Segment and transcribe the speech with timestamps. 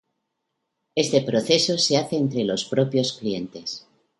[0.95, 3.87] Este proceso se hace entre los propios clientes.